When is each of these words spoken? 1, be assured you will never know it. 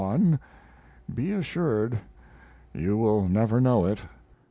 1, 0.01 0.39
be 1.13 1.31
assured 1.31 1.99
you 2.73 2.97
will 2.97 3.29
never 3.29 3.61
know 3.61 3.85
it. 3.85 3.99